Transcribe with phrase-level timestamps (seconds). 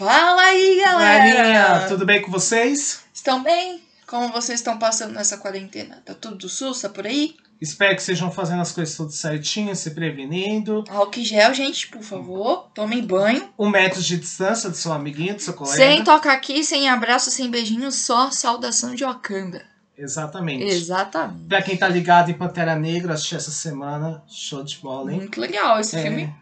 [0.00, 1.86] Fala aí, Galerinha, galera!
[1.86, 3.04] tudo bem com vocês?
[3.12, 3.82] Estão bem?
[4.06, 6.02] Como vocês estão passando nessa quarentena?
[6.06, 7.36] Tá tudo sussa por aí?
[7.60, 10.84] Espero que estejam fazendo as coisas tudo certinho, se prevenindo.
[10.88, 12.70] Álcool gel, gente, por favor.
[12.74, 13.50] Tomem banho.
[13.58, 15.76] Um metro de distância do seu amiguinho, do seu colega.
[15.76, 19.66] Sem tocar aqui, sem abraço, sem beijinho, só saudação de Wakanda.
[19.98, 20.64] Exatamente.
[20.64, 21.46] Exatamente.
[21.46, 24.22] Pra quem tá ligado em Pantera Negra, assisti essa semana.
[24.26, 25.18] Show de bola, hein?
[25.18, 26.02] Muito legal esse É.
[26.04, 26.34] filme.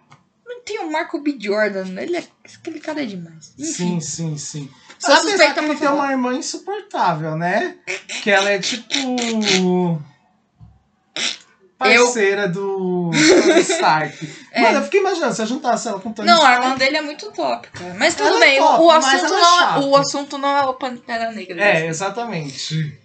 [0.59, 1.39] Não tem o Marco B.
[1.41, 2.25] Jordan, ele é...
[2.45, 3.55] aquele cara é demais.
[3.57, 4.71] Sim, Enfim, sim, sim.
[4.99, 7.77] Sou Apesar suspeita que ele tem uma irmã insuportável, né?
[8.23, 8.93] Que ela é tipo.
[11.79, 14.39] Parceira do Tony Stark.
[14.51, 14.63] É.
[14.63, 16.65] Mano, eu fiquei imaginando, se eu juntasse ela com o Tony Não, a Stark.
[16.65, 17.95] irmã dele é muito top, cara.
[17.95, 20.57] Mas tudo Ela é bem, top, o, assunto ela é não é, o assunto não
[20.57, 21.63] é o Pantera Negra.
[21.63, 22.99] É, exatamente.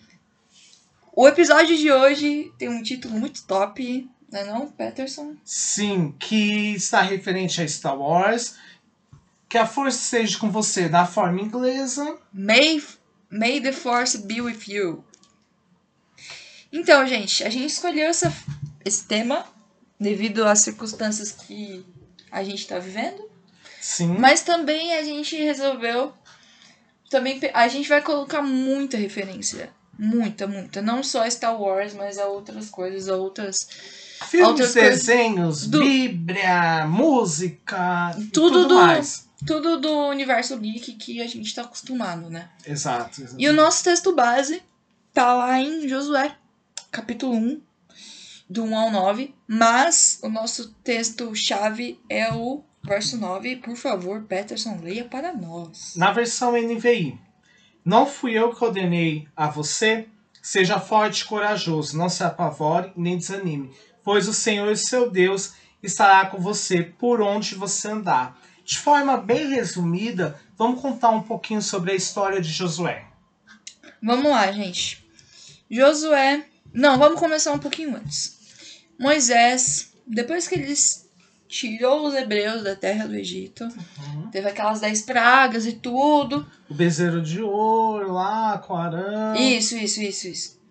[1.16, 5.36] O episódio de hoje tem um título muito top, não é não, Peterson?
[5.46, 8.56] Sim, que está referente a Star Wars.
[9.48, 12.18] Que a força esteja com você na forma inglesa.
[12.34, 12.84] May,
[13.30, 15.04] May the Force be with you.
[16.72, 18.34] Então, gente, a gente escolheu essa,
[18.84, 19.46] esse tema
[20.00, 21.86] devido às circunstâncias que
[22.32, 23.30] a gente está vivendo.
[23.80, 24.18] Sim.
[24.18, 26.12] Mas também a gente resolveu.
[27.12, 29.72] Também a gente vai colocar muita referência.
[29.98, 30.82] Muita, muita.
[30.82, 33.68] Não só a Star Wars, mas a outras coisas, a outras.
[34.28, 39.30] Filmes, desenhos, do- Bíblia, música, Tudo tudo, do- mais.
[39.46, 42.50] Tudo do universo geek que a gente tá acostumado, né?
[42.66, 43.22] Exato.
[43.22, 43.36] exato.
[43.38, 44.62] E o nosso texto base
[45.14, 46.36] tá lá em Josué,
[46.92, 47.62] capítulo 1,
[48.50, 49.36] do 1 ao 9.
[49.48, 53.58] Mas o nosso texto-chave é o verso 9.
[53.58, 55.94] Por favor, Peterson, leia para nós.
[55.98, 57.20] Na versão NVI.
[57.84, 60.08] Não fui eu que ordenei a você.
[60.42, 63.72] Seja forte e corajoso, não se apavore nem desanime,
[64.04, 68.40] pois o Senhor, seu Deus, estará com você por onde você andar.
[68.64, 73.06] De forma bem resumida, vamos contar um pouquinho sobre a história de Josué.
[74.02, 75.06] Vamos lá, gente.
[75.70, 76.46] Josué.
[76.74, 78.38] Não, vamos começar um pouquinho antes.
[79.00, 81.10] Moisés, depois que eles
[81.48, 83.68] tirou os hebreus da terra do Egito,
[84.32, 86.48] teve aquelas dez pragas e tudo.
[86.70, 89.36] O bezerro de ouro lá com Arão.
[89.36, 90.63] Isso, isso, isso, isso.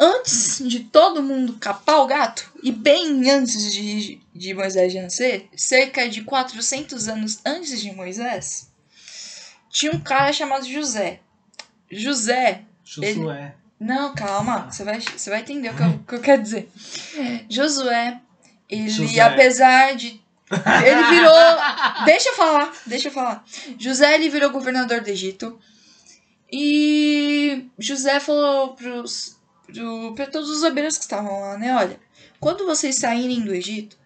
[0.00, 6.08] Antes de todo mundo capar o gato, e bem antes de, de Moisés nascer, cerca
[6.08, 8.70] de 400 anos antes de Moisés,
[9.68, 11.20] tinha um cara chamado José.
[11.90, 13.54] José Josué.
[13.80, 16.70] não, calma, você vai, você vai entender o que eu, que eu quero dizer.
[17.48, 18.20] Josué,
[18.68, 19.20] ele, José.
[19.20, 20.20] apesar de.
[20.50, 22.04] Ele virou.
[22.06, 23.44] deixa eu falar, deixa eu falar.
[23.78, 25.60] José, ele virou governador do Egito.
[26.50, 29.37] E José falou pros,
[29.72, 31.74] pro, pra todos os hebreus que estavam lá, né?
[31.74, 32.00] Olha,
[32.40, 33.96] quando vocês saírem do Egito,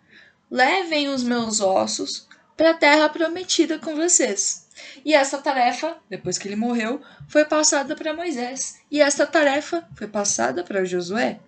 [0.50, 4.68] levem os meus ossos para a terra prometida com vocês.
[5.04, 8.80] E essa tarefa, depois que ele morreu, foi passada para Moisés.
[8.90, 11.40] E essa tarefa foi passada para Josué.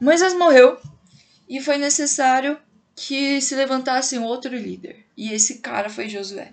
[0.00, 0.78] Moisés morreu
[1.48, 2.58] e foi necessário
[2.94, 5.04] que se levantasse um outro líder.
[5.16, 6.52] E esse cara foi Josué.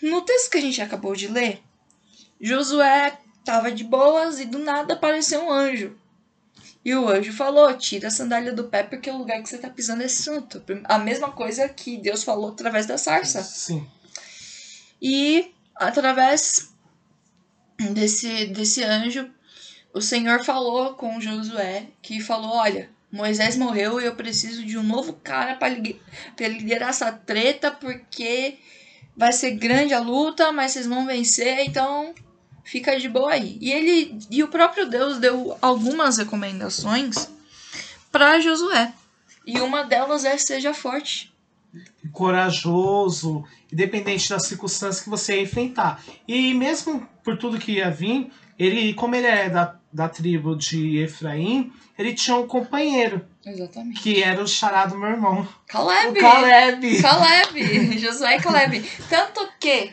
[0.00, 1.60] No texto que a gente acabou de ler,
[2.40, 5.98] Josué estava de boas e do nada apareceu um anjo.
[6.84, 9.68] E o anjo falou: tira a sandália do pé porque o lugar que você está
[9.68, 10.62] pisando é santo.
[10.84, 13.42] A mesma coisa que Deus falou através da sarça.
[13.42, 13.86] Sim.
[15.00, 16.72] E através
[17.92, 19.30] desse, desse anjo,
[19.92, 24.82] o Senhor falou com Josué, que falou: Olha, Moisés morreu e eu preciso de um
[24.82, 28.58] novo cara para liderar essa treta, porque
[29.16, 32.14] vai ser grande a luta, mas vocês vão vencer, então
[32.64, 33.58] fica de boa aí.
[33.60, 37.28] E ele e o próprio Deus deu algumas recomendações
[38.10, 38.92] para Josué.
[39.46, 41.32] E uma delas é seja forte.
[42.12, 46.02] corajoso, independente das circunstâncias que você enfrentar.
[46.26, 50.98] E mesmo por tudo que ia vir, ele, como ele é da, da tribo de
[50.98, 54.00] Efraim, ele tinha um companheiro, Exatamente.
[54.00, 56.18] que era o charado meu irmão, Caleb.
[56.18, 57.02] o Caleb.
[57.02, 58.90] Caleb, Josué e Caleb.
[59.08, 59.92] Tanto que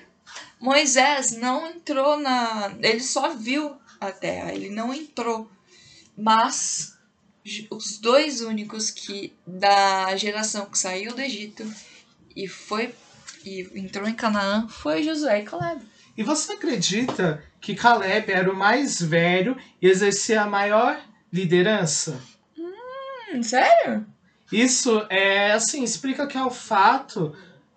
[0.60, 2.74] Moisés não entrou na.
[2.82, 5.50] Ele só viu a terra, ele não entrou.
[6.18, 6.98] Mas
[7.70, 11.64] os dois únicos que da geração que saiu do Egito
[12.36, 12.94] e foi
[13.46, 15.82] e entrou em Canaã foi Josué e Caleb.
[16.18, 21.00] E você acredita que Caleb era o mais velho e exercia a maior
[21.32, 22.22] liderança?
[22.58, 24.06] Hum, sério?
[24.52, 27.36] Isso é assim, explica que é o fato,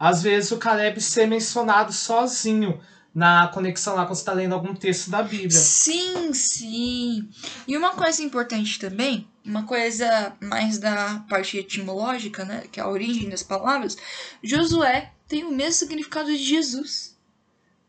[0.08, 2.80] às vezes, o Caleb ser mencionado sozinho
[3.14, 5.50] na conexão lá quando você está lendo algum texto da Bíblia.
[5.50, 7.28] Sim, sim.
[7.68, 12.64] E uma coisa importante também uma coisa mais da parte etimológica, né?
[12.70, 13.96] Que é a origem das palavras.
[14.42, 17.16] Josué tem o mesmo significado de Jesus.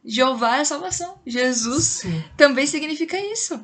[0.04, 1.19] Jeová é salvação.
[1.25, 2.24] Jesus Sim.
[2.36, 3.56] também significa isso.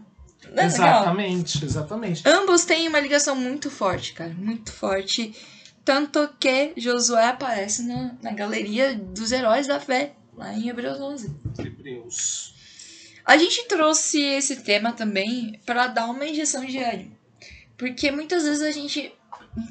[0.52, 1.02] Não é legal?
[1.02, 2.24] Exatamente, exatamente.
[2.26, 4.34] Ambos têm uma ligação muito forte, cara.
[4.34, 5.36] Muito forte.
[5.84, 11.36] Tanto que Josué aparece na, na galeria dos heróis da fé, lá em Hebreus 11.
[11.58, 12.54] Hebreus.
[13.26, 17.16] A gente trouxe esse tema também para dar uma injeção de ânimo.
[17.78, 19.14] Porque muitas vezes a gente.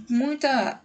[0.09, 0.81] Muita.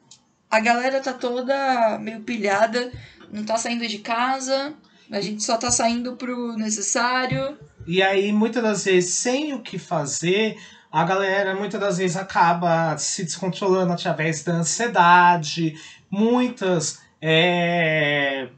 [0.50, 2.92] A galera tá toda meio pilhada,
[3.32, 4.74] não tá saindo de casa,
[5.12, 7.58] a gente só tá saindo pro necessário.
[7.88, 10.58] E aí, muitas das vezes, sem o que fazer,
[10.94, 15.74] a galera muitas das vezes acaba se descontrolando através da ansiedade.
[16.08, 18.50] Muitas é,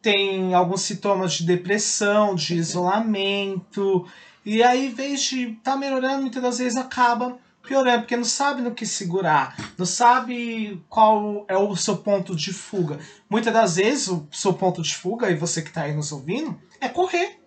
[0.00, 4.06] têm alguns sintomas de depressão, de isolamento.
[4.46, 7.36] E aí, em vez de estar tá melhorando, muitas das vezes acaba
[7.66, 12.52] piorando, porque não sabe no que segurar, não sabe qual é o seu ponto de
[12.52, 13.00] fuga.
[13.28, 16.56] Muitas das vezes, o seu ponto de fuga, e você que está aí nos ouvindo,
[16.80, 17.40] é correr.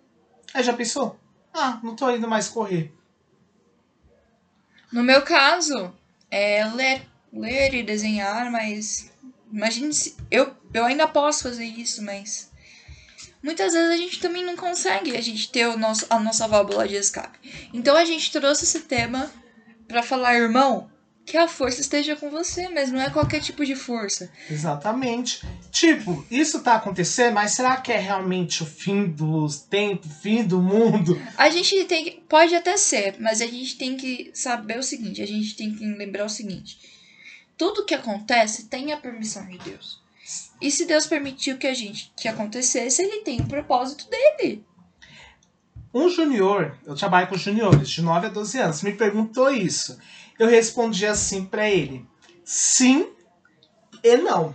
[0.52, 1.18] Aí já pensou?
[1.54, 2.95] Ah, não tô indo mais correr.
[4.92, 5.92] No meu caso,
[6.30, 7.02] é ler,
[7.32, 9.10] ler e desenhar, mas
[9.52, 12.50] imagine se eu, eu ainda posso fazer isso, mas
[13.42, 16.86] muitas vezes a gente também não consegue a gente ter o nosso, a nossa válvula
[16.86, 17.68] de escape.
[17.72, 19.30] Então a gente trouxe esse tema
[19.88, 20.90] para falar, irmão,
[21.26, 24.30] que a força esteja com você, mas não é qualquer tipo de força.
[24.48, 25.44] Exatamente.
[25.72, 30.62] Tipo, isso tá acontecendo, mas será que é realmente o fim dos tempos, fim do
[30.62, 31.20] mundo?
[31.36, 32.10] A gente tem que.
[32.28, 35.84] Pode até ser, mas a gente tem que saber o seguinte: a gente tem que
[35.84, 36.78] lembrar o seguinte.
[37.58, 40.00] Tudo que acontece tem a permissão de Deus.
[40.60, 44.64] E se Deus permitiu que a gente que acontecesse, ele tem um propósito dele.
[45.96, 49.98] Um junior, eu trabalho com juniores de 9 a 12 anos, me perguntou isso.
[50.38, 52.04] Eu respondi assim para ele:
[52.44, 53.08] sim
[54.04, 54.54] e não.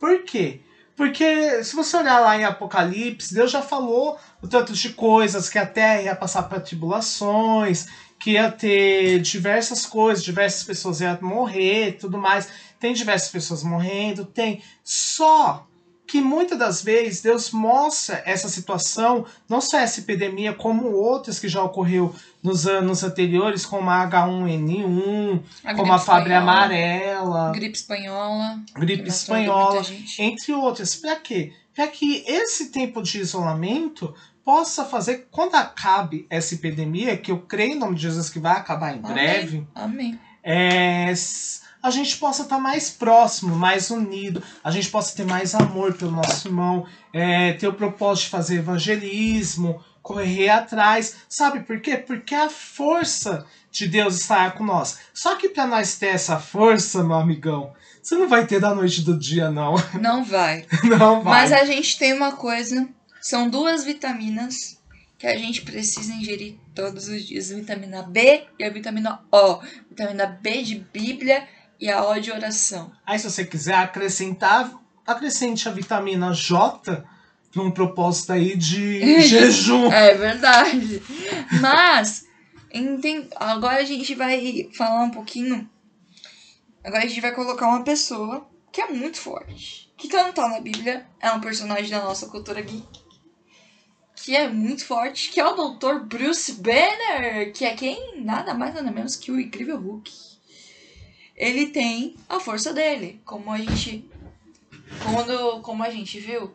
[0.00, 0.62] Por quê?
[0.96, 5.60] Porque se você olhar lá em Apocalipse, Deus já falou o tanto de coisas que
[5.60, 7.86] a terra ia passar por tribulações,
[8.18, 12.48] que ia ter diversas coisas, diversas pessoas iam morrer, tudo mais.
[12.80, 14.60] Tem diversas pessoas morrendo, tem.
[14.82, 15.68] Só
[16.06, 21.48] que muitas das vezes Deus mostra essa situação, não só essa epidemia, como outras que
[21.48, 27.76] já ocorreu nos anos anteriores, como a H1N1, A como a febre espanhola, amarela, Gripe
[27.76, 28.60] espanhola.
[28.74, 29.82] gripe espanhola,
[30.18, 30.94] entre outras.
[30.94, 31.52] Para quê?
[31.74, 34.14] Para que esse tempo de isolamento
[34.44, 38.52] possa fazer, quando acabe essa epidemia, que eu creio em nome de Jesus que vai
[38.56, 39.12] acabar em Amém.
[39.12, 40.20] breve, Amém.
[40.42, 41.12] é,
[41.86, 46.10] a gente possa estar mais próximo, mais unido, a gente possa ter mais amor pelo
[46.10, 51.16] nosso irmão, é, ter o propósito de fazer evangelismo, correr atrás.
[51.28, 51.96] Sabe por quê?
[51.96, 54.98] Porque a força de Deus está com nós.
[55.14, 57.72] Só que para nós ter essa força, meu amigão,
[58.02, 59.74] você não vai ter da noite do dia, não.
[60.00, 60.66] Não vai.
[60.84, 61.42] Não vai.
[61.42, 62.88] Mas a gente tem uma coisa,
[63.20, 64.80] são duas vitaminas
[65.18, 69.60] que a gente precisa ingerir todos os dias, vitamina B e a vitamina O.
[69.88, 71.46] Vitamina B de Bíblia
[71.80, 72.90] e a O de oração.
[73.04, 74.72] Aí, se você quiser acrescentar,
[75.06, 77.04] acrescente a vitamina J
[77.52, 79.90] para um propósito aí de jejum.
[79.92, 81.02] É verdade.
[81.60, 82.26] Mas
[82.72, 85.68] enten- agora a gente vai falar um pouquinho.
[86.84, 89.86] Agora a gente vai colocar uma pessoa que é muito forte.
[89.96, 93.06] Que não tá na Bíblia, é um personagem da nossa cultura geek.
[94.14, 96.00] Que é muito forte, que é o Dr.
[96.04, 98.20] Bruce Banner, que é quem?
[98.22, 100.10] Nada mais nada menos que o incrível Hulk.
[101.36, 104.08] Ele tem a força dele, como a gente
[105.02, 106.54] quando como a gente viu.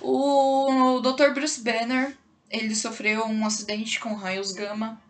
[0.00, 1.32] O Dr.
[1.34, 2.16] Bruce Banner,
[2.50, 5.00] ele sofreu um acidente com raios gama.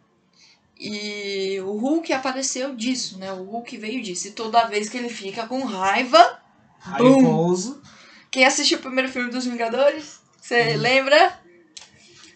[0.78, 3.32] E o Hulk apareceu disso, né?
[3.32, 4.28] O Hulk veio disso.
[4.28, 6.40] E toda vez que ele fica com raiva.
[6.78, 7.82] Raivoso.
[8.30, 10.20] Quem assistiu o primeiro filme dos Vingadores?
[10.40, 11.38] Você lembra?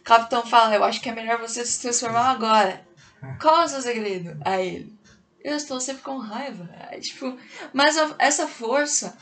[0.00, 2.84] O Capitão fala: Eu acho que é melhor você se transformar agora.
[3.40, 4.36] Qual é o seu segredo?
[4.44, 4.91] A ele.
[5.44, 6.68] Eu estou sempre com raiva.
[6.90, 7.36] É, tipo,
[7.72, 9.16] mas a- essa força,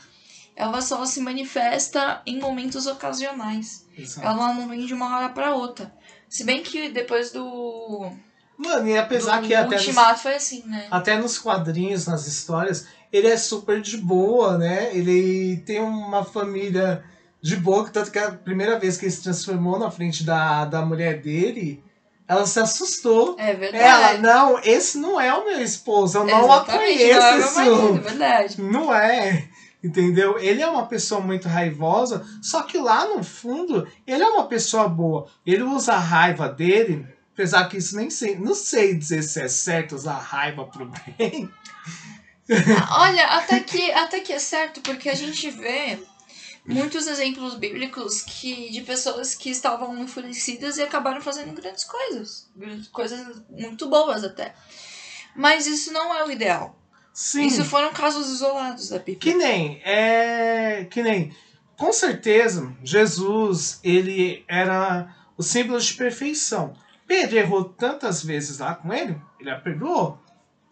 [0.55, 3.85] ela só se manifesta em momentos ocasionais.
[3.97, 4.25] Exato.
[4.27, 5.91] Ela não vem de uma hora pra outra.
[6.29, 8.09] Se bem que depois do,
[8.57, 10.87] Mano, e apesar do que até nos, Ultimato foi assim, né?
[10.91, 14.95] até nos quadrinhos, nas histórias, ele é super de boa, né?
[14.95, 17.03] Ele tem uma família
[17.41, 20.63] de boa, que tanto que a primeira vez que ele se transformou na frente da,
[20.65, 21.83] da mulher dele,
[22.31, 23.35] ela se assustou.
[23.37, 23.83] É verdade.
[23.83, 27.69] Ela, não, esse não é o meu esposo, eu não a Exatamente, conheço não é
[27.69, 28.61] marido, verdade.
[28.61, 29.49] Não é.
[29.83, 30.37] Entendeu?
[30.37, 34.87] Ele é uma pessoa muito raivosa, só que lá no fundo ele é uma pessoa
[34.87, 35.27] boa.
[35.45, 39.47] Ele usa a raiva dele Apesar que isso nem sei, não sei dizer se é
[39.47, 41.49] certo usar raiva pro bem.
[42.91, 45.97] Olha, até que, até que é certo, porque a gente vê
[46.65, 52.49] muitos exemplos bíblicos que de pessoas que estavam enfurecidas e acabaram fazendo grandes coisas.
[52.91, 54.53] Coisas muito boas até.
[55.35, 56.77] Mas isso não é o ideal.
[57.13, 57.45] Sim.
[57.45, 59.17] Isso foram casos isolados da Bíblia.
[59.17, 60.85] Que nem, é.
[60.89, 61.35] Que nem.
[61.77, 66.73] Com certeza, Jesus, ele era o símbolo de perfeição.
[67.07, 70.17] Pedro errou tantas vezes lá com ele, ele a perdoou.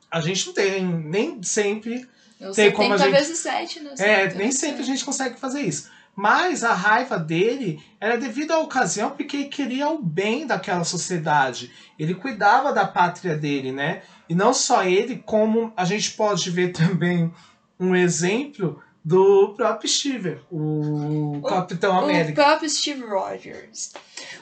[0.10, 2.08] A gente não tem, nem sempre.
[2.40, 3.92] Eu tem 70 como a gente- vezes 7, né?
[3.94, 5.90] É, 70 nem sempre a gente consegue fazer isso.
[6.16, 11.72] Mas a raiva dele era devido à ocasião porque ele queria o bem daquela sociedade.
[11.98, 14.02] Ele cuidava da pátria dele, né?
[14.28, 17.34] E não só ele, como a gente pode ver também
[17.80, 22.44] um exemplo do próprio Steve, o Capitão O América.
[22.44, 23.94] próprio Steve Rogers.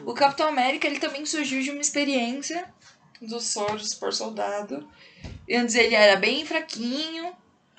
[0.03, 2.65] O Capitão América ele também surgiu de uma experiência
[3.21, 4.87] do soro super soldado.
[5.47, 7.31] E Antes ele era bem fraquinho,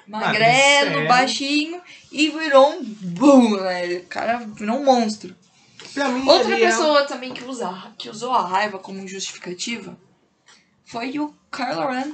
[0.08, 1.08] magrelo, Magricelo.
[1.08, 3.96] baixinho e virou um boom, né?
[3.98, 5.34] O cara virou um monstro.
[5.96, 9.98] Mim, Outra é- pessoa também que, usa, que usou a raiva como justificativa
[10.84, 12.12] foi o Kylo Ren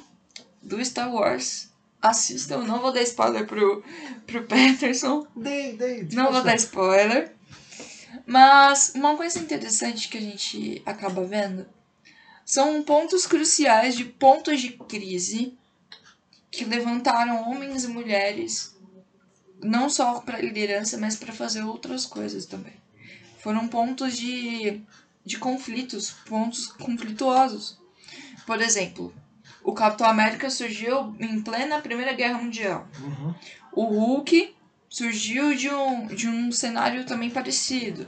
[0.62, 1.70] do Star Wars.
[2.00, 3.82] Assistam, não vou dar spoiler pro,
[4.26, 5.26] pro Peterson.
[5.34, 7.32] Dei, dei, Não vou dar spoiler.
[8.26, 11.66] Mas uma coisa interessante que a gente acaba vendo
[12.44, 15.56] são pontos cruciais de pontos de crise
[16.56, 18.74] que levantaram homens e mulheres
[19.62, 22.74] não só para liderança, mas para fazer outras coisas também.
[23.38, 24.80] Foram pontos de,
[25.24, 27.78] de conflitos, pontos conflituosos.
[28.46, 29.12] Por exemplo,
[29.62, 32.86] o Capitão América surgiu em plena Primeira Guerra Mundial.
[33.00, 33.34] Uhum.
[33.72, 34.54] O Hulk
[34.88, 38.04] surgiu de um, de um cenário também parecido.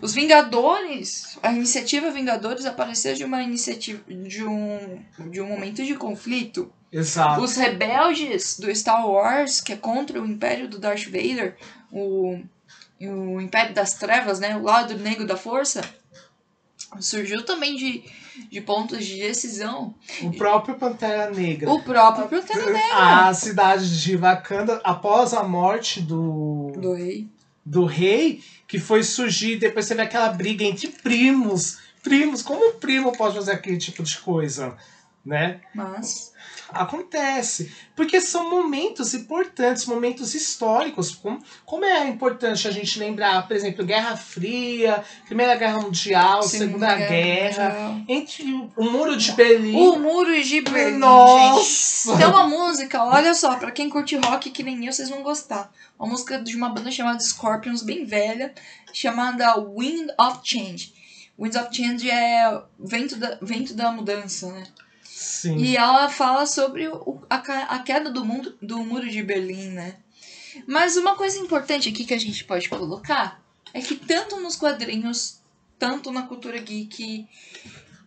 [0.00, 5.94] Os Vingadores, a iniciativa Vingadores apareceu de uma iniciativa de um, de um momento de
[5.94, 6.72] conflito.
[6.92, 7.40] Exato.
[7.40, 11.56] Os rebeldes do Star Wars, que é contra o Império do Darth Vader,
[11.90, 12.38] o,
[13.00, 15.82] o Império das Trevas, né, o lado negro da força,
[17.00, 18.04] surgiu também de,
[18.50, 19.94] de pontos de decisão.
[20.22, 21.70] O próprio Pantera Negra.
[21.70, 27.31] O próprio Pantera Negra A cidade de Wakanda, após a morte do, do rei.
[27.64, 31.78] Do rei, que foi surgir, depois teve aquela briga entre primos.
[32.02, 34.76] Primos, como um primo pode fazer aquele tipo de coisa?
[35.24, 35.60] Né?
[35.72, 36.32] Mas
[36.74, 37.72] Acontece.
[37.94, 41.14] Porque são momentos importantes, momentos históricos.
[41.14, 46.94] Como, como é importante a gente lembrar, por exemplo, Guerra Fria, Primeira Guerra Mundial, Segunda,
[46.94, 48.04] Guerra, Mundial.
[48.08, 49.76] entre o, Muro de Berlim.
[49.76, 52.10] O Muro de Berlim, Nossa!
[52.10, 52.18] gente.
[52.18, 55.72] Tem uma música, olha só, pra quem curte rock que nem eu, vocês vão gostar.
[55.98, 58.54] Uma música de uma banda chamada Scorpions, bem velha,
[58.92, 60.92] chamada Wind of Change.
[61.38, 64.64] Wind of Change é vento da, vento da mudança, né?
[65.22, 65.56] Sim.
[65.58, 69.96] E ela fala sobre o- a, a queda do, mundo, do muro de Berlim, né?
[70.66, 75.40] Mas uma coisa importante aqui que a gente pode colocar é que tanto nos quadrinhos,
[75.78, 77.26] tanto na cultura geek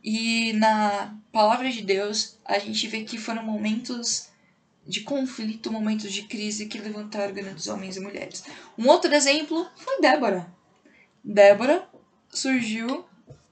[0.03, 4.27] e na palavra de Deus, a gente vê que foram momentos
[4.87, 8.43] de conflito, momentos de crise que levantaram grandes homens e mulheres.
[8.77, 10.53] Um outro exemplo foi Débora.
[11.23, 11.87] Débora
[12.29, 13.03] surgiu,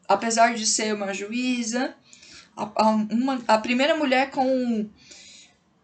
[0.07, 1.95] apesar de ser uma juíza,
[2.55, 4.89] a, uma, a primeira mulher com,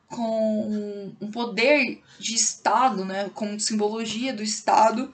[0.07, 5.13] com um poder de Estado, né, com simbologia do Estado,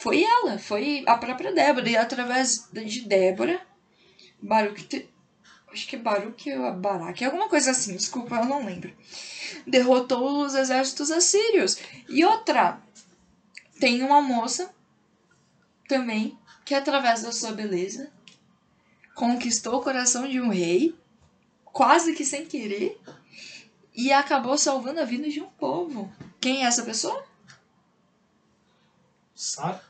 [0.00, 1.88] foi ela, foi a própria Débora.
[1.88, 3.60] E através de Débora,
[4.40, 5.08] Baruch,
[5.72, 8.92] acho que é Baruch ou Barak, alguma coisa assim, desculpa, eu não lembro.
[9.66, 11.78] Derrotou os exércitos assírios.
[12.08, 12.80] E outra,
[13.80, 14.70] tem uma moça
[15.88, 18.12] também que através da sua beleza
[19.18, 20.94] conquistou o coração de um rei,
[21.64, 22.96] quase que sem querer,
[23.92, 26.10] e acabou salvando a vida de um povo.
[26.40, 27.26] Quem é essa pessoa?
[29.34, 29.80] Sabe?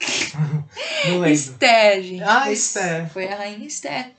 [1.08, 1.28] Não lembro.
[1.30, 2.22] Esther, gente.
[2.22, 3.10] Ah, Foi- Esther.
[3.10, 4.12] Foi a rainha Esther.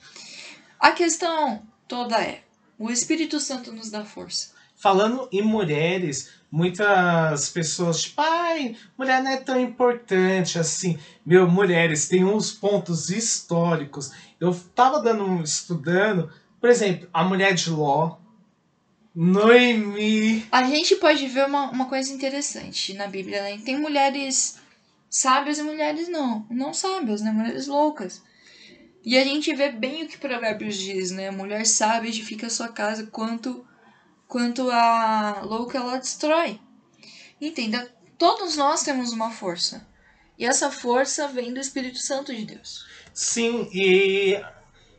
[0.80, 2.44] A questão toda é:
[2.80, 4.52] o Espírito Santo nos dá força.
[4.76, 11.00] Falando em mulheres, muitas pessoas, tipo, ai, mulher não é tão importante assim.
[11.26, 14.12] Meu, mulheres, tem uns pontos históricos.
[14.40, 16.32] Eu tava dando, estudando,
[16.62, 18.18] por exemplo, a mulher de Ló,
[19.16, 20.46] Noemi.
[20.52, 23.60] A gente pode ver uma, uma coisa interessante na Bíblia, né?
[23.66, 24.60] Tem mulheres
[25.10, 26.46] sábias e mulheres não.
[26.52, 27.32] Não sábias, né?
[27.32, 28.22] Mulheres loucas.
[29.04, 31.32] E a gente vê bem o que Provérbios diz, né?
[31.32, 33.66] Mulher sábia edifica a sua casa, quanto,
[34.34, 36.60] quanto a louca ela destrói.
[37.40, 37.88] Entenda,
[38.18, 39.86] todos nós temos uma força.
[40.40, 42.84] E essa força vem do Espírito Santo de Deus.
[43.14, 44.44] Sim, e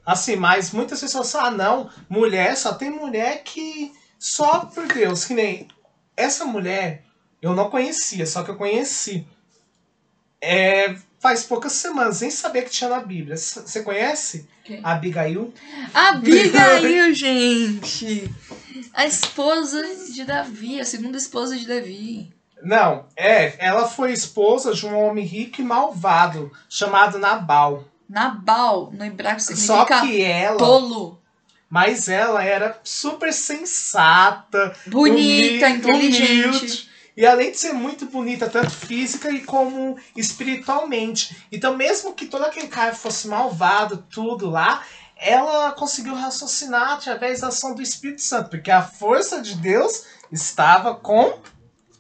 [0.07, 3.93] Assim, mas muitas pessoas falam, ah, não, mulher, só tem mulher que.
[4.21, 5.67] Só por Deus, que nem.
[6.17, 7.03] Essa mulher
[7.43, 9.27] eu não conhecia, só que eu conheci.
[10.41, 13.35] É, faz poucas semanas, nem sabia que tinha na Bíblia.
[13.39, 14.47] Você conhece?
[14.63, 14.79] Quem?
[14.85, 15.55] Abigail?
[15.95, 18.31] Abigail, gente!
[18.93, 22.31] A esposa de Davi, a segunda esposa de Davi.
[22.63, 27.85] Não, é, ela foi esposa de um homem rico e malvado, chamado Nabal.
[28.07, 30.59] Nabal, no hebraico Só significa que ela.
[30.59, 31.19] tolo,
[31.71, 36.49] Mas ela era super sensata, bonita, humi- inteligente.
[36.49, 36.94] humilde.
[37.17, 41.37] E além de ser muito bonita, tanto física e como espiritualmente.
[41.53, 44.83] Então, mesmo que todo aquele cara fosse malvado, tudo lá,
[45.17, 50.95] ela conseguiu raciocinar através da ação do Espírito Santo, porque a força de Deus estava
[50.97, 51.39] com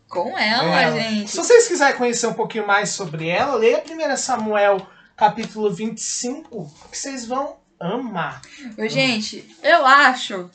[0.09, 1.01] Com ela, ela.
[1.01, 1.31] gente.
[1.31, 4.85] Se vocês quiserem conhecer um pouquinho mais sobre ela, leia 1 Samuel,
[5.17, 8.43] capítulo 25, que vocês vão amar.
[8.89, 10.51] Gente, eu acho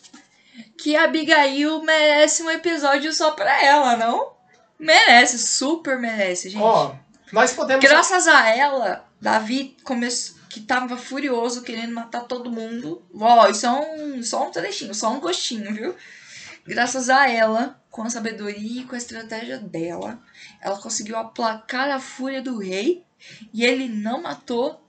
[0.78, 4.38] que a Abigail merece um episódio só pra ela, não?
[4.80, 6.62] Merece, super merece, gente.
[6.64, 6.96] Ó,
[7.34, 7.84] nós podemos.
[7.84, 13.04] Graças a ela, Davi começou, que tava furioso, querendo matar todo mundo.
[13.14, 15.96] Ó, isso é um, só um trechinho, só um gostinho, viu?
[16.66, 20.20] Graças a ela, com a sabedoria e com a estratégia dela,
[20.62, 23.04] ela conseguiu aplacar a fúria do rei
[23.54, 24.80] e ele não matou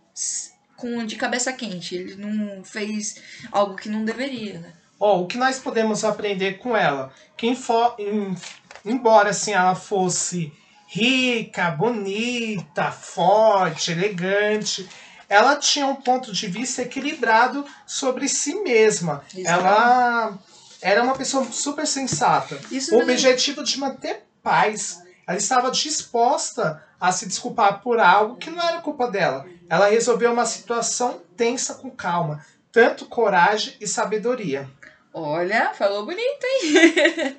[0.76, 1.94] com de cabeça quente.
[1.94, 3.16] Ele não fez
[3.50, 4.72] algo que não deveria, né?
[4.98, 7.12] Ó, o que nós podemos aprender com ela?
[7.36, 8.36] Que info- em-
[8.84, 10.52] embora assim ela fosse
[10.86, 14.88] rica, bonita, forte, elegante,
[15.28, 19.24] ela tinha um ponto de vista equilibrado sobre si mesma.
[19.44, 20.36] Ela
[20.82, 22.60] era uma pessoa super sensata.
[22.70, 25.00] Isso O objetivo de manter paz.
[25.26, 29.46] Ela estava disposta a se desculpar por algo que não era culpa dela.
[29.68, 34.68] Ela resolveu uma situação tensa com calma, tanto coragem e sabedoria.
[35.12, 37.36] Olha, falou bonito, hein?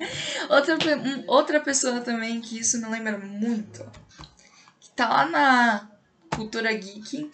[0.50, 0.76] outra,
[1.26, 3.90] outra pessoa também que isso me lembra muito,
[4.78, 5.90] que tá lá na
[6.34, 7.32] cultura geek,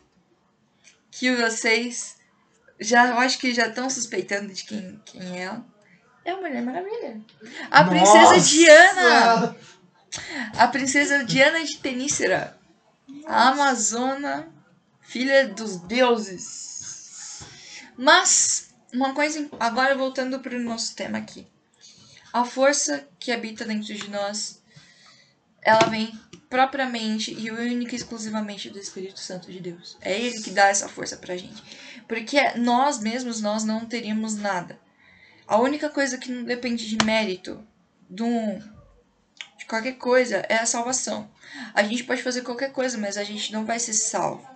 [1.11, 2.18] que vocês
[2.81, 5.64] já, eu acho que já estão suspeitando de quem, quem é ela.
[6.24, 7.20] É a Mulher Maravilha.
[7.70, 8.40] A princesa Nossa!
[8.40, 9.57] Diana.
[10.57, 12.57] A princesa Diana de Tenícera.
[13.27, 14.48] A Amazona,
[15.01, 17.42] filha dos deuses.
[17.96, 19.48] Mas, uma coisa.
[19.59, 21.46] Agora voltando para o nosso tema aqui.
[22.33, 24.62] A força que habita dentro de nós,
[25.62, 29.96] ela vem propriamente e única e exclusivamente do Espírito Santo de Deus.
[30.01, 31.62] É ele que dá essa força pra gente.
[32.07, 34.79] Porque nós mesmos, nós não teríamos nada.
[35.46, 37.66] A única coisa que não depende de mérito,
[38.09, 38.59] de, um,
[39.59, 41.31] de qualquer coisa, é a salvação.
[41.74, 44.46] A gente pode fazer qualquer coisa, mas a gente não vai ser salvo.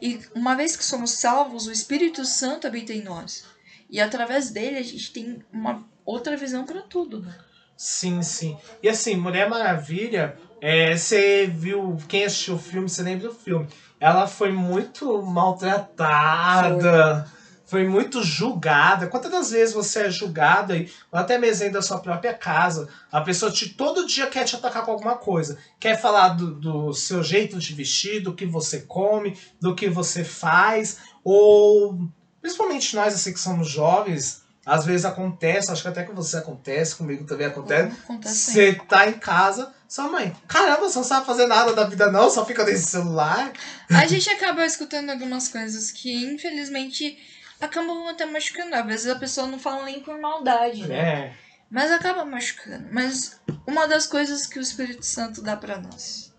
[0.00, 3.44] E uma vez que somos salvos, o Espírito Santo habita em nós.
[3.92, 7.36] E através dele a gente tem uma outra visão para tudo, né?
[7.76, 8.56] Sim, sim.
[8.82, 13.68] E assim, Mulher Maravilha, é, você viu, quem assistiu o filme, você lembra do filme?
[14.00, 17.30] Ela foi muito maltratada,
[17.66, 19.08] foi, muito julgada.
[19.08, 23.20] Quantas das vezes você é julgada, e até mesmo dentro da sua própria casa, a
[23.20, 25.58] pessoa te, todo dia quer te atacar com alguma coisa.
[25.78, 30.24] Quer falar do, do seu jeito de vestir, do que você come, do que você
[30.24, 32.10] faz, ou
[32.42, 36.96] principalmente nós assim que somos jovens, às vezes acontece, acho que até com você acontece,
[36.96, 37.96] comigo também acontece.
[38.04, 42.10] Acontece Você tá em casa, sua mãe, caramba, você não sabe fazer nada da vida
[42.10, 43.52] não, só fica nesse celular.
[43.88, 47.18] A gente acaba escutando algumas coisas que, infelizmente,
[47.60, 48.74] acabam até machucando.
[48.74, 50.96] Às vezes a pessoa não fala nem por maldade, né?
[50.96, 51.32] É,
[51.70, 52.88] Mas acaba machucando.
[52.90, 56.32] Mas uma das coisas que o Espírito Santo dá pra nós,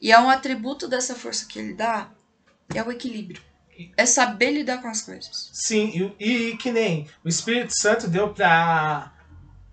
[0.00, 2.10] e é um atributo dessa força que ele dá,
[2.74, 3.40] é o equilíbrio.
[3.96, 5.50] É saber lidar com as coisas.
[5.52, 9.12] sim, e, e que nem o Espírito Santo deu pra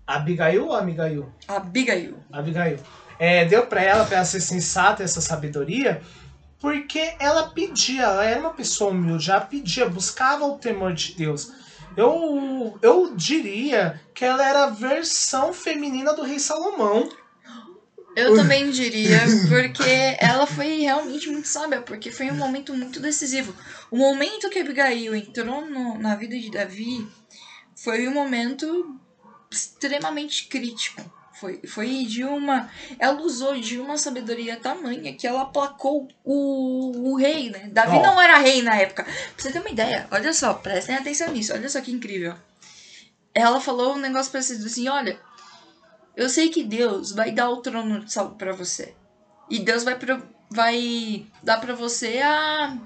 [0.06, 1.32] Abigail ou Amigail?
[1.46, 2.16] Abigail.
[2.32, 2.78] Abigail.
[3.18, 6.00] É, deu pra ela, pra ela ser sensata, essa sabedoria,
[6.58, 11.52] porque ela pedia, ela era uma pessoa humilde, ela pedia, buscava o temor de Deus.
[11.96, 17.08] Eu, eu diria que ela era a versão feminina do rei Salomão.
[18.16, 23.54] Eu também diria, porque ela foi realmente muito sábia, porque foi um momento muito decisivo.
[23.90, 27.06] O momento que Abigail entrou no- na vida de Davi
[27.76, 28.98] foi um momento
[29.50, 31.00] extremamente crítico.
[31.40, 32.68] Foi, foi de uma.
[32.98, 37.68] Ela usou de uma sabedoria tamanha que ela aplacou o, o rei, né?
[37.72, 38.02] Davi Ó.
[38.02, 39.04] não era rei na época.
[39.04, 42.34] Pra você ter uma ideia, olha só, prestem atenção nisso, olha só que incrível.
[43.32, 45.18] Ela falou um negócio pra vocês assim: olha,
[46.16, 48.94] eu sei que Deus vai dar o trono de Saul pra você.
[49.48, 52.76] E Deus vai, pro- vai dar pra você a,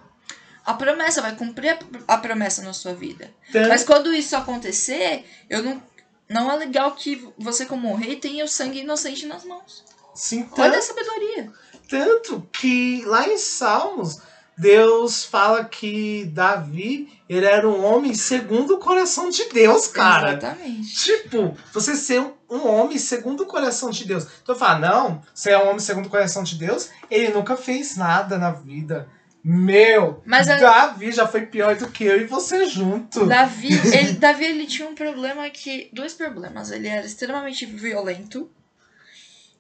[0.65, 3.31] a promessa, vai cumprir a, a promessa na sua vida.
[3.69, 5.83] Mas quando isso acontecer, eu não.
[6.27, 9.85] Não é legal que você, como rei, tenha o sangue inocente nas mãos.
[10.15, 11.53] sim, Olha tanto- a sabedoria.
[11.87, 14.21] Tanto que lá em Salmos,
[14.57, 20.31] Deus fala que Davi, ele era um homem segundo o coração de Deus, cara.
[20.31, 20.95] Exatamente.
[20.95, 24.27] Tipo, você ser um, homem segundo o coração de Deus.
[24.43, 27.97] Então fala, não, você é um homem segundo o coração de Deus, ele nunca fez
[27.97, 29.09] nada na vida.
[29.47, 33.27] Meu, Mas a- Davi já foi pior do que eu e você junto.
[33.27, 35.91] Davi, ele, Davi, ele tinha um problema que.
[35.93, 36.71] Dois problemas.
[36.71, 38.51] Ele era extremamente violento.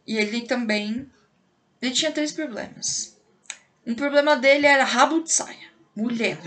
[0.06, 1.06] E ele também.
[1.82, 3.13] Ele tinha três problemas.
[3.86, 5.72] Um problema dele era rabo de saia.
[5.94, 6.38] Mulher.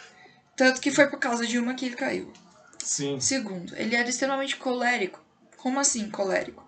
[0.56, 2.32] Tanto que foi por causa de uma que ele caiu.
[2.78, 3.18] Sim.
[3.20, 5.20] Segundo, ele era extremamente colérico.
[5.56, 6.66] Como assim colérico?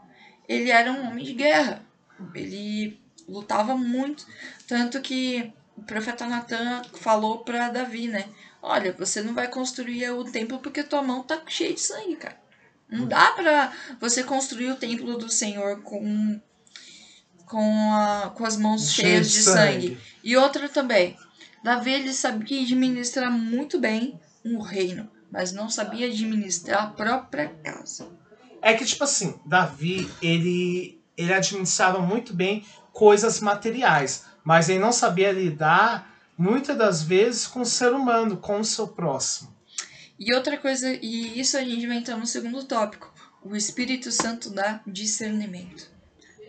[0.48, 1.84] Ele era um homem de guerra.
[2.34, 4.26] Ele lutava muito.
[4.66, 8.26] Tanto que o profeta Natan falou pra Davi, né?
[8.62, 12.38] Olha, você não vai construir o templo porque tua mão tá cheia de sangue, cara.
[12.88, 16.40] Não dá pra você construir o templo do Senhor com,
[17.44, 19.98] com, a, com as mãos cheias de sangue.
[20.24, 21.16] E outra também.
[21.62, 28.08] Davi ele sabia administrar muito bem um reino, mas não sabia administrar a própria casa.
[28.62, 34.92] É que, tipo assim, Davi, ele, ele administrava muito bem coisas materiais, mas ele não
[34.92, 39.54] sabia lidar, muitas das vezes, com o ser humano, com o seu próximo.
[40.18, 43.12] E outra coisa, e isso a gente vai entrar no segundo tópico.
[43.42, 45.93] O Espírito Santo dá discernimento.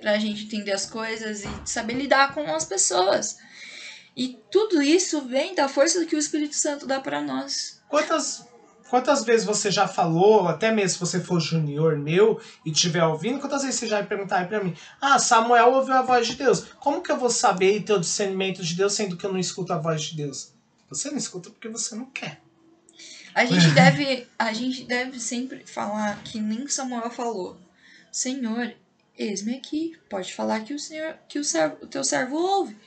[0.05, 3.39] Pra gente entender as coisas e saber lidar com as pessoas.
[4.15, 7.81] E tudo isso vem da força que o Espírito Santo dá pra nós.
[7.89, 8.45] Quantas,
[8.87, 13.39] quantas vezes você já falou, até mesmo se você for junior meu e estiver ouvindo,
[13.39, 16.35] quantas vezes você já vai perguntar aí pra mim, ah, Samuel ouviu a voz de
[16.35, 16.67] Deus.
[16.79, 19.39] Como que eu vou saber e ter o discernimento de Deus, sendo que eu não
[19.39, 20.53] escuto a voz de Deus?
[20.87, 22.39] Você não escuta porque você não quer.
[23.33, 27.57] A gente deve, a gente deve sempre falar que nem Samuel falou.
[28.11, 28.71] Senhor,
[29.17, 29.93] eis-me aqui.
[30.09, 32.77] Pode falar que o Senhor, que o, servo, o teu servo ouve.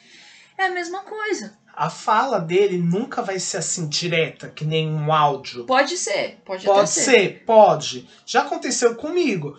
[0.57, 1.57] É a mesma coisa.
[1.75, 5.64] A fala dele nunca vai ser assim direta, que nem um áudio.
[5.64, 7.01] Pode ser, pode, até Pode ser.
[7.03, 8.09] ser, pode.
[8.27, 9.57] Já aconteceu comigo.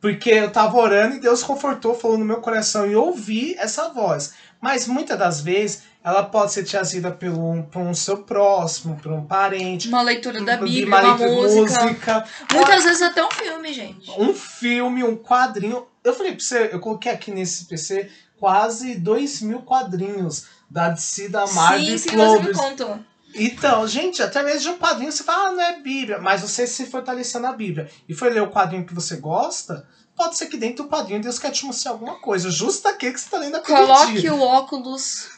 [0.00, 3.88] Porque eu tava orando e Deus confortou, falou no meu coração e eu ouvi essa
[3.90, 4.34] voz.
[4.62, 9.26] Mas muitas das vezes ela pode ser trazida pelo, por um seu próximo, por um
[9.26, 9.88] parente.
[9.88, 12.24] Uma leitura da Bíblia, uma uma de música.
[12.52, 14.08] Muitas vezes até um filme, gente.
[14.12, 15.84] Um filme, um quadrinho.
[16.04, 21.28] Eu falei pra você, eu coloquei aqui nesse PC quase dois mil quadrinhos da DC,
[21.28, 23.04] da Marvel sim, e sim, você me.
[23.34, 26.66] Então, gente, até mesmo de um quadrinho você fala, ah, não é Bíblia, mas você
[26.68, 29.88] se fortaleceu na Bíblia e foi ler o quadrinho que você gosta,
[30.22, 33.20] pode ser que dentro do quadrinho Deus quer te mostrar alguma coisa, justo aquele que
[33.20, 34.32] você tá lendo aquele Coloque dia.
[34.32, 35.28] o óculos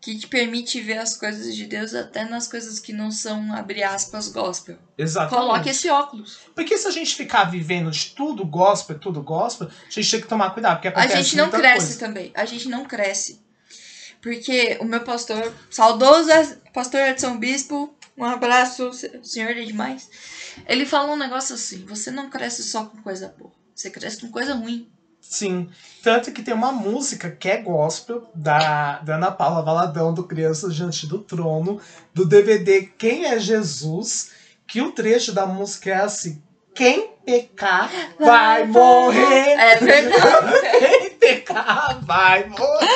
[0.00, 3.82] que te permite ver as coisas de Deus até nas coisas que não são, abre
[3.82, 4.76] aspas, gospel.
[4.96, 5.34] Exatamente.
[5.34, 6.40] Coloque esse óculos.
[6.54, 10.26] Porque se a gente ficar vivendo de tudo gospel, tudo gospel, a gente tem que
[10.26, 11.98] tomar cuidado, porque A acontece gente não cresce coisa.
[11.98, 12.32] também.
[12.34, 13.42] A gente não cresce.
[14.20, 16.30] Porque o meu pastor, saudoso
[16.72, 18.90] pastor Edson Bispo, um abraço,
[19.22, 20.08] senhor é demais.
[20.66, 24.30] Ele falou um negócio assim: você não cresce só com coisa boa, você cresce com
[24.30, 24.88] coisa ruim.
[25.20, 25.68] Sim.
[26.02, 30.74] Tanto que tem uma música que é gospel da, da Ana Paula Valadão, do Crianças
[30.74, 31.80] Diante do Trono,
[32.12, 34.30] do DVD Quem é Jesus,
[34.66, 36.42] que o trecho da música é assim:
[36.74, 39.52] Quem pecar vai morrer.
[39.52, 40.52] É verdade.
[41.54, 42.88] Quem pecar vai morrer.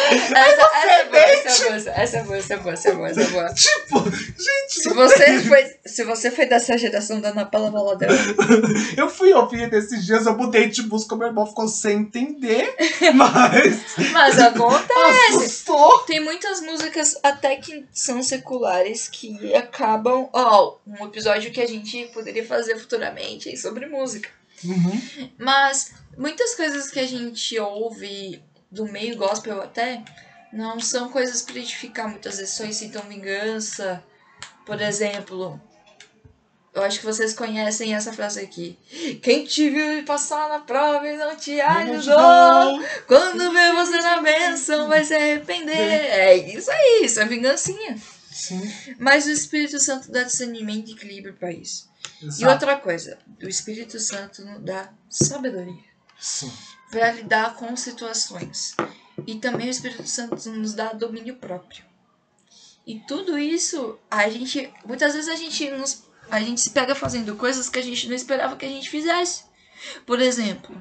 [1.44, 3.86] Essa, essa é boa, essa é boa, essa é boa, essa é boa, essa é
[3.86, 4.08] boa.
[4.08, 8.08] Tipo, gente, Se você foi, se você foi dessa geração da Ana Paula Valadão,
[8.96, 12.74] eu fui ouvir nesses dias, eu mudei de música, meu irmão ficou sem entender,
[13.14, 15.36] mas mas acontece.
[15.36, 16.00] assustou.
[16.00, 20.28] Tem muitas músicas até que são seculares que acabam.
[20.32, 24.28] Ó, um episódio que a gente poderia fazer futuramente sobre música.
[24.64, 25.30] Uhum.
[25.38, 30.02] Mas muitas coisas que a gente ouve do meio gospel até
[30.52, 32.08] não são coisas pra edificar.
[32.08, 34.02] Muitas vezes só incitam vingança.
[34.64, 35.60] Por exemplo,
[36.74, 38.78] eu acho que vocês conhecem essa frase aqui.
[39.22, 42.84] Quem te viu passar na prova e não te ajudou.
[43.06, 45.74] Quando vê você na bênção, vai se arrepender.
[45.74, 47.98] É isso aí, isso é vingancinha.
[48.30, 51.88] Sim, Mas o Espírito Santo dá discernimento e equilíbrio pra isso.
[52.22, 52.52] E exato.
[52.52, 55.82] outra coisa, o Espírito Santo nos dá sabedoria
[56.20, 56.52] Sim.
[56.90, 58.74] Para lidar com situações.
[59.26, 61.84] E também o Espírito Santo nos dá domínio próprio.
[62.86, 64.72] E tudo isso, a gente.
[64.86, 68.14] Muitas vezes a gente, nos, a gente se pega fazendo coisas que a gente não
[68.14, 69.44] esperava que a gente fizesse.
[70.06, 70.74] Por exemplo,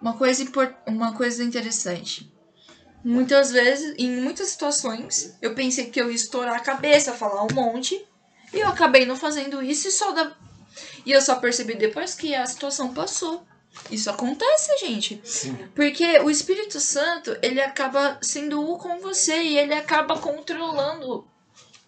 [0.00, 2.30] uma coisa, impor- uma coisa interessante.
[3.02, 7.54] Muitas vezes, em muitas situações, eu pensei que eu ia estourar a cabeça, falar um
[7.54, 8.02] monte,
[8.52, 10.36] e eu acabei não fazendo isso e só da...
[11.04, 13.46] E eu só percebi depois que a situação passou.
[13.90, 15.20] Isso acontece, gente.
[15.24, 15.56] Sim.
[15.74, 21.26] Porque o Espírito Santo, ele acaba sendo um com você e ele acaba controlando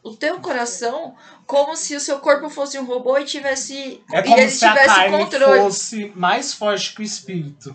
[0.03, 4.23] o teu coração como se o seu corpo fosse um robô e tivesse É e
[4.23, 5.61] como ele se a tivesse carne controle.
[5.61, 7.75] fosse mais forte que o espírito.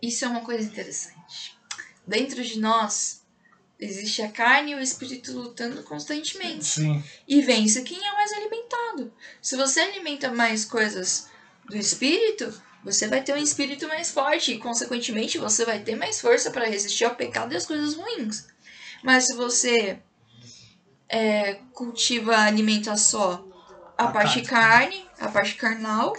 [0.00, 1.58] Isso é uma coisa interessante.
[2.06, 3.22] Dentro de nós
[3.78, 6.64] existe a carne e o espírito lutando constantemente.
[6.64, 7.02] Sim.
[7.26, 9.12] E vence quem é mais alimentado.
[9.42, 11.28] Se você alimenta mais coisas
[11.66, 12.52] do espírito,
[12.84, 16.66] você vai ter um espírito mais forte e, consequentemente, você vai ter mais força para
[16.66, 18.46] resistir ao pecado e às coisas ruins.
[19.02, 19.98] Mas se você
[21.08, 23.44] é, cultiva, alimenta só
[23.96, 26.14] a, A parte carne, a parte carnal,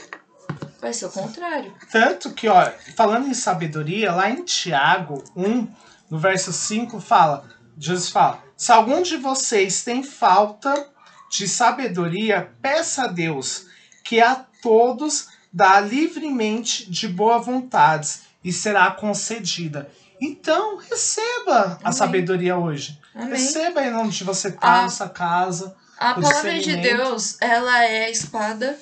[0.81, 1.73] vai ser o contrário.
[1.91, 5.67] Tanto que, ó, falando em sabedoria, lá em Tiago 1,
[6.09, 10.89] no verso 5, fala, Jesus fala, se algum de vocês tem falta
[11.29, 13.67] de sabedoria, peça a Deus,
[14.03, 19.89] que a todos dá livremente de boa vontade e será concedida.
[20.21, 21.91] Então, receba a Amém.
[21.93, 22.99] sabedoria hoje.
[23.15, 23.29] Amém.
[23.29, 24.81] Receba aí onde você tá, Ah.
[24.83, 25.75] na sua casa.
[25.97, 26.75] A palavra de.
[26.77, 28.77] Deus, ela é a espada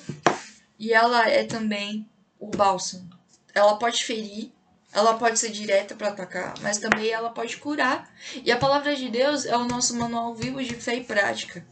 [0.78, 3.08] e ela é também o bálsamo.
[3.54, 4.52] Ela pode ferir,
[4.92, 8.08] ela pode ser direta para atacar, mas também ela pode curar.
[8.44, 11.64] E a palavra de Deus é o nosso manual vivo de fé e prática.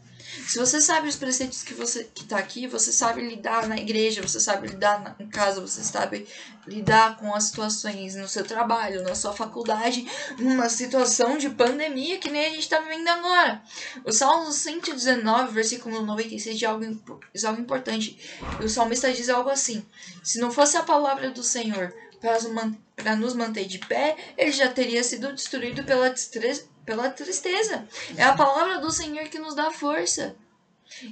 [0.47, 4.21] Se você sabe os preceitos que você que tá aqui, você sabe lidar na igreja,
[4.21, 6.27] você sabe lidar na, em casa, você sabe
[6.67, 10.05] lidar com as situações no seu trabalho, na sua faculdade,
[10.37, 13.61] numa situação de pandemia que nem a gente está vivendo agora.
[14.03, 18.17] O Salmo 119, versículo 96, diz algo, diz algo importante.
[18.63, 19.85] O salmista diz algo assim:
[20.23, 25.03] Se não fosse a palavra do Senhor para nos manter de pé, ele já teria
[25.03, 27.85] sido destruído pela, distre- pela tristeza.
[28.15, 30.37] É a palavra do Senhor que nos dá força.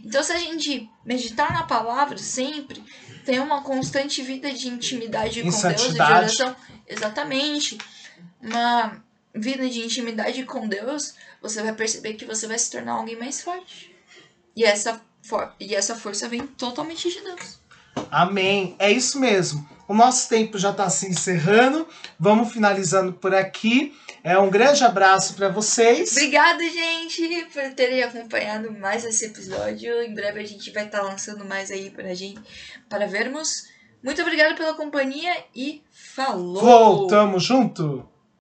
[0.05, 2.81] Então, se a gente meditar na palavra sempre,
[3.25, 6.55] tem uma constante vida de intimidade com Deus e de oração.
[6.87, 7.77] Exatamente.
[8.41, 13.19] Uma vida de intimidade com Deus, você vai perceber que você vai se tornar alguém
[13.19, 13.93] mais forte.
[14.55, 17.59] E essa, for e essa força vem totalmente de Deus.
[18.09, 18.77] Amém.
[18.79, 19.67] É isso mesmo.
[19.89, 21.85] O nosso tempo já está se encerrando.
[22.17, 23.93] Vamos finalizando por aqui.
[24.25, 26.13] É um grande abraço para vocês.
[26.13, 30.01] Obrigada, gente, por terem acompanhado mais esse episódio.
[30.01, 32.41] Em breve a gente vai estar lançando mais aí pra gente,
[32.89, 33.67] para vermos.
[34.03, 36.59] Muito obrigada pela companhia e falou!
[36.59, 38.03] Voltamos junto.